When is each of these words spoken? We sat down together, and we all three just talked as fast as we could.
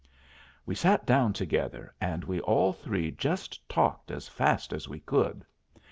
We 0.65 0.73
sat 0.73 1.05
down 1.05 1.33
together, 1.33 1.93
and 2.01 2.23
we 2.23 2.39
all 2.39 2.73
three 2.73 3.11
just 3.11 3.69
talked 3.69 4.09
as 4.09 4.27
fast 4.27 4.73
as 4.73 4.89
we 4.89 4.99
could. 4.99 5.45